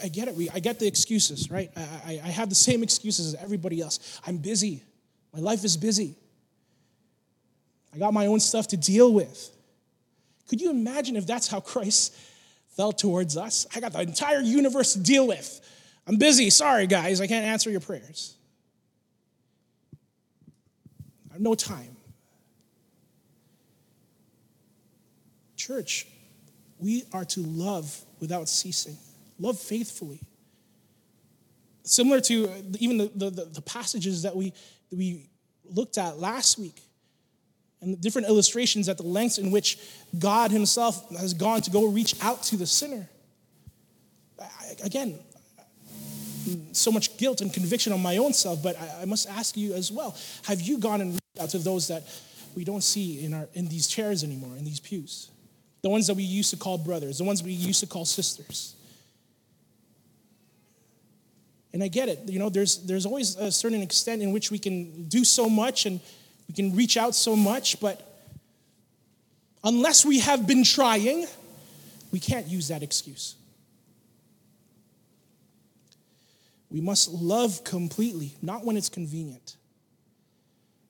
[0.04, 0.36] I get it.
[0.36, 1.72] We, I get the excuses, right?
[1.78, 4.20] I, I, I have the same excuses as everybody else.
[4.28, 4.84] I'm busy.
[5.34, 6.16] My life is busy.
[7.94, 9.50] I got my own stuff to deal with.
[10.48, 12.14] Could you imagine if that's how Christ
[12.76, 13.66] felt towards us?
[13.76, 15.60] I got the entire universe to deal with.
[16.08, 16.49] I'm busy.
[16.49, 17.22] Sorry, guys.
[17.22, 18.36] I can't answer your prayers.
[21.30, 21.95] I have no time.
[25.56, 26.08] Church,
[26.80, 28.97] we are to love without ceasing,
[29.39, 30.22] love faithfully.
[31.84, 34.54] Similar to uh, even the, the, the passages that we,
[34.89, 35.30] that we
[35.64, 36.82] looked at last week
[37.82, 39.78] and the different illustrations at the lengths in which
[40.18, 43.10] God Himself has gone to go reach out to the sinner.
[44.84, 45.20] Again,
[46.72, 49.92] so much guilt and conviction on my own self, but I must ask you as
[49.92, 52.04] well have you gone and reached out to those that
[52.56, 55.30] we don't see in, our, in these chairs anymore, in these pews?
[55.82, 58.76] The ones that we used to call brothers, the ones we used to call sisters.
[61.74, 64.60] And I get it, you know, there's, there's always a certain extent in which we
[64.60, 66.02] can do so much and
[66.48, 68.26] we can reach out so much, but
[69.64, 71.26] unless we have been trying,
[72.12, 73.36] we can't use that excuse.
[76.72, 79.57] We must love completely, not when it's convenient,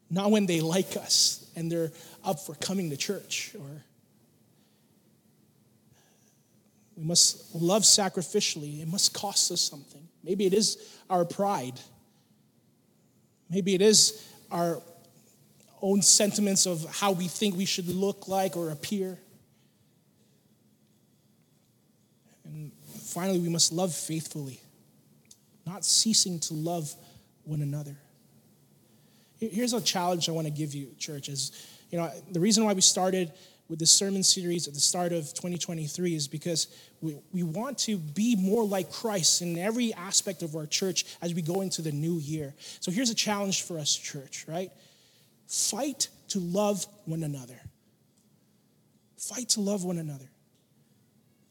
[0.09, 1.91] not when they like us and they're
[2.23, 3.83] up for coming to church or
[6.95, 8.81] we must love sacrificially.
[8.81, 10.07] It must cost us something.
[10.23, 10.77] Maybe it is
[11.09, 11.79] our pride.
[13.49, 14.81] Maybe it is our
[15.81, 19.17] own sentiments of how we think we should look like or appear.
[22.45, 24.61] And finally, we must love faithfully,
[25.71, 26.93] not ceasing to love
[27.43, 27.95] one another.
[29.39, 31.29] Here's a challenge I want to give you, church.
[31.29, 31.51] Is
[31.89, 33.31] you know the reason why we started
[33.69, 36.67] with this sermon series at the start of 2023 is because
[36.99, 41.33] we, we want to be more like Christ in every aspect of our church as
[41.33, 42.53] we go into the new year.
[42.81, 44.71] So here's a challenge for us, church, right?
[45.47, 47.59] Fight to love one another.
[49.17, 50.29] Fight to love one another.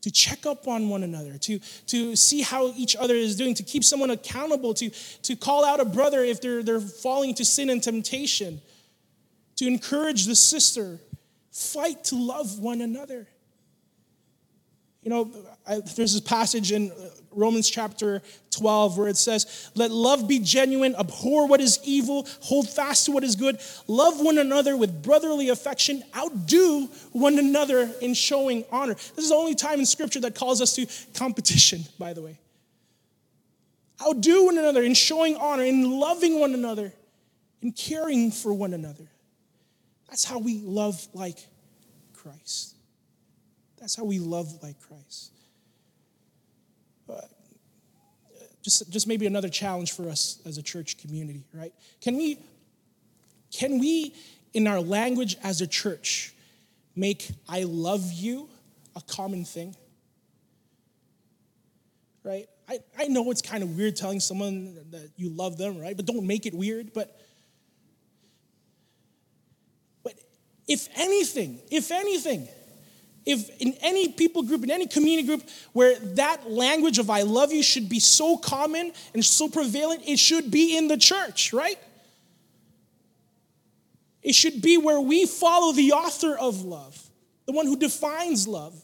[0.02, 3.62] To check up on one another, to, to see how each other is doing, to
[3.62, 7.68] keep someone accountable, to, to call out a brother if they're, they're falling to sin
[7.68, 8.62] and temptation,
[9.56, 10.98] to encourage the sister.
[11.52, 13.26] Fight to love one another.
[15.02, 15.30] You know,
[15.66, 18.20] I, there's this passage in uh, Romans chapter
[18.50, 23.12] 12 where it says, Let love be genuine, abhor what is evil, hold fast to
[23.12, 28.92] what is good, love one another with brotherly affection, outdo one another in showing honor.
[28.94, 30.86] This is the only time in Scripture that calls us to
[31.18, 32.38] competition, by the way.
[34.06, 36.92] Outdo one another in showing honor, in loving one another,
[37.62, 39.08] in caring for one another.
[40.08, 41.38] That's how we love like
[42.12, 42.76] Christ.
[43.80, 45.32] That's how we love like Christ.
[47.08, 47.20] Uh,
[48.62, 51.72] just, just maybe another challenge for us as a church community, right?
[52.00, 52.38] Can we,
[53.50, 54.14] can we,
[54.52, 56.34] in our language as a church,
[56.94, 58.48] make I love you
[58.94, 59.74] a common thing?
[62.22, 62.48] Right?
[62.68, 65.96] I, I know it's kind of weird telling someone that you love them, right?
[65.96, 66.92] But don't make it weird.
[66.92, 67.18] But
[70.04, 70.14] but
[70.68, 72.46] if anything, if anything,
[73.26, 75.42] if in any people group, in any community group
[75.72, 80.18] where that language of I love you should be so common and so prevalent, it
[80.18, 81.78] should be in the church, right?
[84.22, 87.00] It should be where we follow the author of love,
[87.46, 88.74] the one who defines love.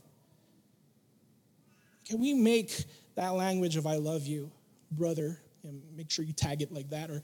[2.06, 2.84] Can we make
[3.16, 4.50] that language of I love you,
[4.90, 7.22] brother, and make sure you tag it like that, or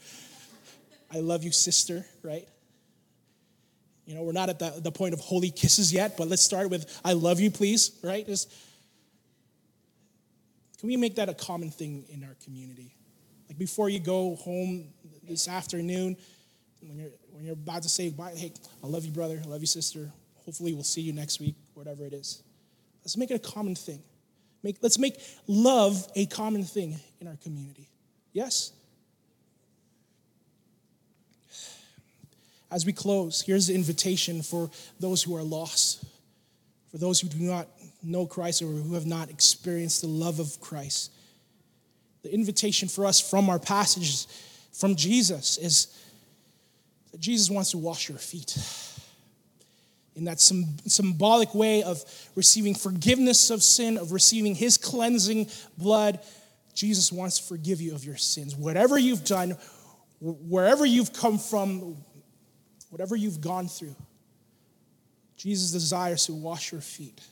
[1.10, 2.48] I love you, sister, right?
[4.04, 6.70] You know, we're not at the, the point of holy kisses yet, but let's start
[6.70, 8.26] with I love you, please, right?
[8.26, 8.52] Just,
[10.78, 12.96] can we make that a common thing in our community?
[13.48, 14.88] Like before you go home
[15.22, 16.16] this afternoon,
[16.80, 19.60] when you're, when you're about to say bye, hey, I love you, brother, I love
[19.60, 20.10] you, sister.
[20.44, 22.42] Hopefully we'll see you next week, whatever it is.
[23.04, 24.02] Let's make it a common thing.
[24.62, 27.88] Make, let's make love a common thing in our community.
[28.32, 28.72] Yes?
[32.72, 36.02] As we close, here's the invitation for those who are lost,
[36.90, 37.68] for those who do not
[38.02, 41.12] know Christ or who have not experienced the love of Christ.
[42.22, 44.26] The invitation for us from our passages
[44.72, 45.94] from Jesus is
[47.10, 48.56] that Jesus wants to wash your feet.
[50.16, 52.02] In that symbolic way of
[52.34, 56.20] receiving forgiveness of sin, of receiving his cleansing blood,
[56.74, 58.56] Jesus wants to forgive you of your sins.
[58.56, 59.58] Whatever you've done,
[60.20, 61.96] wherever you've come from,
[62.92, 63.96] whatever you've gone through,
[65.38, 67.22] Jesus desires to wash your feet.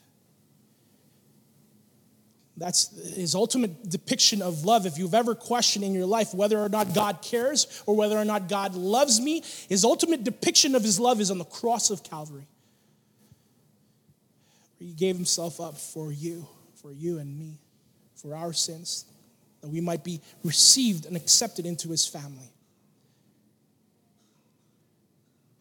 [2.57, 4.87] That's his ultimate depiction of love.
[4.87, 8.25] If you've ever questioned in your life whether or not God cares or whether or
[8.25, 12.03] not God loves me, his ultimate depiction of his love is on the cross of
[12.03, 12.49] Calvary.
[14.79, 16.47] He gave himself up for you,
[16.77, 17.61] for you and me,
[18.15, 19.05] for our sins,
[19.61, 22.51] that we might be received and accepted into his family.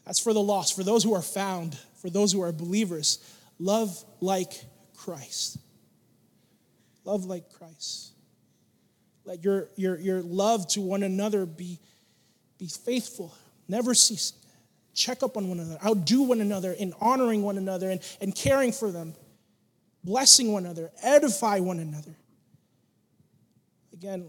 [0.10, 3.20] That's for the lost, for those who are found, for those who are believers.
[3.60, 4.51] Love like
[4.97, 5.60] Christ.
[7.05, 8.14] Love like Christ.
[9.24, 11.78] Let your, your, your love to one another be,
[12.57, 13.36] be faithful,
[13.68, 14.36] never ceasing.
[14.95, 18.72] Check up on one another, outdo one another in honoring one another and, and caring
[18.72, 19.14] for them,
[20.03, 22.16] blessing one another, edify one another.
[23.93, 24.26] Again,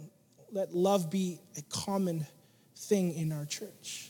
[0.53, 2.27] let love be a common
[2.77, 4.10] thing in our church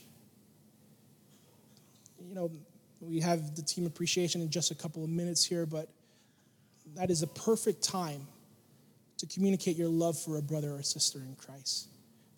[2.30, 2.48] you know,
[3.00, 5.88] we have the team appreciation in just a couple of minutes here, but
[6.94, 8.28] that is a perfect time
[9.18, 11.88] to communicate your love for a brother or sister in Christ.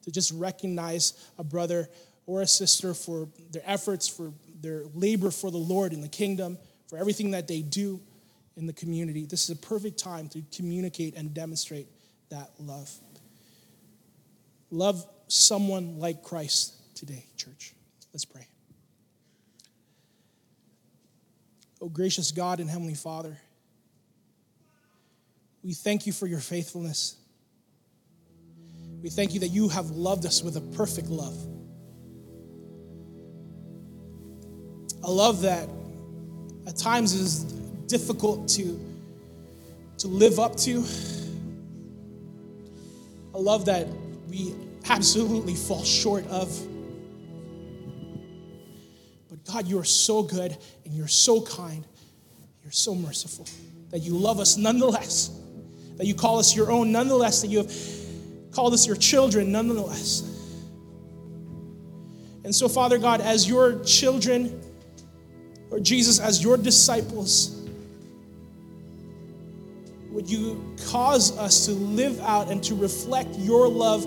[0.04, 1.90] To just recognize a brother
[2.26, 4.32] or a sister for their efforts, for
[4.62, 6.56] their labor for the Lord in the kingdom,
[6.88, 8.00] for everything that they do
[8.56, 9.26] in the community.
[9.26, 11.86] This is a perfect time to communicate and demonstrate
[12.30, 12.90] that love.
[14.70, 17.74] Love someone like Christ today, church.
[18.12, 18.46] Let's pray.
[21.82, 23.36] Oh, gracious God and Heavenly Father,
[25.64, 27.16] we thank you for your faithfulness.
[29.02, 31.36] We thank you that you have loved us with a perfect love.
[35.02, 35.68] A love that
[36.68, 37.42] at times is
[37.88, 38.78] difficult to,
[39.98, 40.84] to live up to.
[43.34, 43.88] A love that
[44.30, 44.54] we
[44.88, 46.48] absolutely fall short of.
[49.46, 51.84] God, you are so good and you're so kind.
[52.62, 53.46] You're so merciful
[53.90, 55.30] that you love us nonetheless,
[55.96, 57.72] that you call us your own nonetheless, that you have
[58.52, 60.28] called us your children nonetheless.
[62.44, 64.60] And so, Father God, as your children,
[65.70, 67.58] or Jesus, as your disciples,
[70.10, 74.04] would you cause us to live out and to reflect your love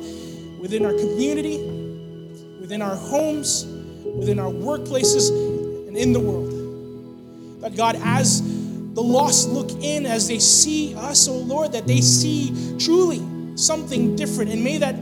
[0.59, 1.57] within our community,
[2.59, 3.65] within our homes,
[4.18, 5.30] within our workplaces,
[5.88, 7.61] and in the world.
[7.61, 8.41] That God, as
[8.93, 13.22] the lost look in as they see us, oh Lord, that they see truly
[13.57, 14.51] something different.
[14.51, 14.95] And may that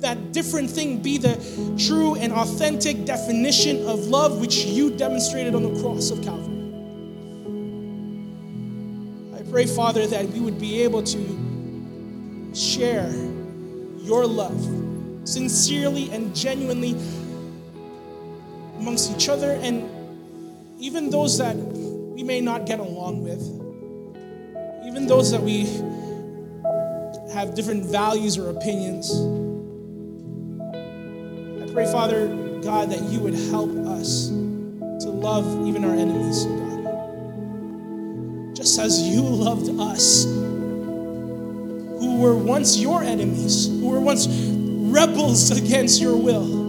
[0.00, 1.34] that different thing be the
[1.78, 6.54] true and authentic definition of love which you demonstrated on the cross of Calvary.
[9.34, 13.10] I pray, Father, that we would be able to share
[14.00, 14.60] your love
[15.24, 16.94] sincerely and genuinely
[18.78, 19.88] amongst each other and
[20.78, 23.42] even those that we may not get along with,
[24.86, 25.64] even those that we
[27.32, 29.10] have different values or opinions.
[31.62, 32.28] I pray, Father
[32.62, 36.56] God, that you would help us to love even our enemies, God.
[38.56, 40.24] Just as you loved us,
[42.00, 46.65] who were once your enemies, who were once rebels against your will,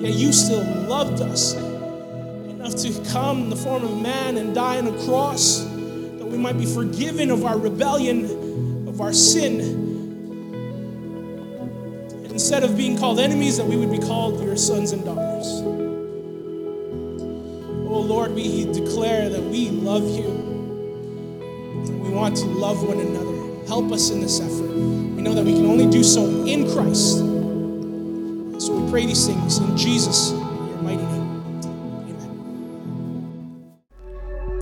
[0.00, 4.78] yet you still loved us enough to come in the form of man and die
[4.78, 9.86] on a cross that we might be forgiven of our rebellion, of our sin
[12.38, 15.60] instead of being called enemies, that we would be called your sons and daughters.
[17.90, 20.26] Oh Lord, we declare that we love you.
[21.88, 23.66] And we want to love one another.
[23.66, 24.70] Help us in this effort.
[24.70, 27.27] We know that we can only do so in Christ.
[28.90, 31.42] Pray these things in Jesus' your mighty name.
[32.08, 33.80] Amen.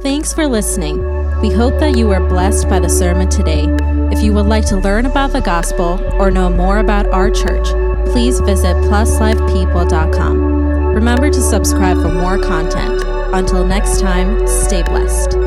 [0.01, 0.99] Thanks for listening.
[1.41, 3.67] We hope that you were blessed by the sermon today.
[4.11, 7.67] If you would like to learn about the gospel or know more about our church,
[8.07, 10.95] please visit pluslifepeople.com.
[10.95, 13.03] Remember to subscribe for more content.
[13.35, 15.46] Until next time, stay blessed.